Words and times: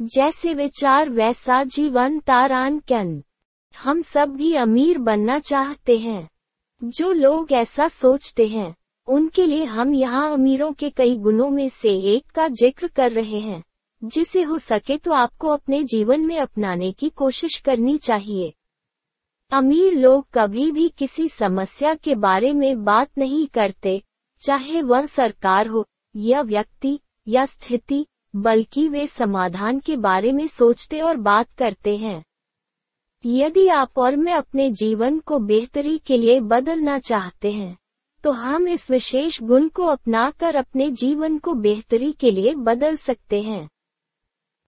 जैसे 0.00 0.54
विचार 0.54 1.10
वैसा 1.10 1.64
जीवन 1.64 2.20
तारान 2.20 2.78
कैन। 2.78 3.24
हम 3.82 4.02
सब 4.02 4.28
भी 4.28 4.54
अमीर 4.54 4.98
बनना 4.98 5.38
चाहते 5.38 5.98
हैं। 5.98 6.28
जो 6.84 7.12
लोग 7.12 7.52
ऐसा 7.52 7.88
सोचते 7.88 8.46
हैं, 8.46 8.74
उनके 9.08 9.46
लिए 9.46 9.64
हम 9.64 9.94
यहाँ 9.94 10.32
अमीरों 10.32 10.72
के 10.72 10.90
कई 10.90 11.16
गुणों 11.16 11.50
में 11.50 11.68
से 11.68 11.90
एक 12.14 12.26
का 12.26 12.48
ज़िक्र 12.48 12.88
कर 12.88 13.12
रहे 13.12 13.38
हैं। 13.38 13.62
जिसे 14.04 14.42
हो 14.42 14.58
सके 14.58 14.96
तो 14.96 15.12
आपको 15.12 15.48
अपने 15.48 15.82
जीवन 15.84 16.20
में 16.20 16.38
अपनाने 16.38 16.92
की 16.92 17.08
कोशिश 17.08 17.56
करनी 17.56 17.98
चाहिए। 17.98 18.52
अमीर 19.50 19.94
लोग 19.94 20.26
कभी 20.34 20.70
भी 20.72 20.88
किसी 20.88 21.28
समस्या 21.28 21.94
के 21.94 22.14
बारे 22.14 22.52
में 22.52 22.84
बात 22.84 23.08
नहीं 23.18 23.46
करते, 23.46 24.02
चाहे 24.42 24.82
वह 24.82 25.06
सरकार 25.06 25.66
हो, 25.66 25.86
या 26.16 26.40
व्यक्ति, 26.40 27.00
या 27.28 27.46
स्थिति 27.46 28.06
बल्कि 28.38 28.88
वे 28.88 29.06
समाधान 29.06 29.78
के 29.80 29.96
बारे 29.96 30.32
में 30.32 30.46
सोचते 30.46 31.00
और 31.00 31.16
बात 31.16 31.52
करते 31.58 31.96
हैं। 31.96 32.22
यदि 33.24 33.66
आप 33.68 33.98
और 33.98 34.16
मैं 34.16 34.32
अपने 34.32 34.70
जीवन 34.72 35.18
को 35.18 35.38
बेहतरी 35.38 35.96
के 35.98 36.16
लिए 36.16 36.40
बदलना 36.40 36.98
चाहते 36.98 37.52
हैं 37.52 37.76
तो 38.24 38.30
हम 38.30 38.68
इस 38.68 38.90
विशेष 38.90 39.40
गुण 39.42 39.68
को 39.68 39.86
अपनाकर 39.86 40.56
अपने 40.56 40.90
जीवन 40.92 41.38
को 41.38 41.54
बेहतरी 41.54 42.12
के 42.12 42.30
लिए 42.30 42.54
बदल 42.54 42.96
सकते 42.96 43.40
हैं। 43.42 43.68